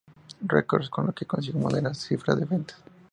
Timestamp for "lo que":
1.05-1.27